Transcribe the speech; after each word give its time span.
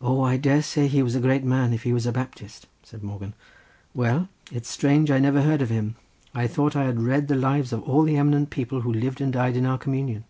"O, 0.00 0.20
I 0.20 0.36
dare 0.36 0.62
say 0.62 0.86
he 0.86 1.02
was 1.02 1.16
a 1.16 1.20
great 1.20 1.42
man 1.42 1.72
if 1.72 1.82
he 1.82 1.92
was 1.92 2.06
a 2.06 2.12
Baptist," 2.12 2.68
said 2.84 3.02
Morgan. 3.02 3.34
"Well, 3.92 4.28
it's 4.52 4.68
strange 4.68 5.10
I 5.10 5.18
never 5.18 5.40
read 5.40 5.60
of 5.60 5.68
him. 5.68 5.96
I 6.32 6.46
thought 6.46 6.76
I 6.76 6.84
had 6.84 7.02
read 7.02 7.26
the 7.26 7.34
lives 7.34 7.72
of 7.72 7.82
all 7.82 8.04
the 8.04 8.16
eminent 8.16 8.50
people 8.50 8.82
who 8.82 8.92
lived 8.92 9.20
and 9.20 9.32
died 9.32 9.56
in 9.56 9.66
our 9.66 9.78
communion." 9.78 10.22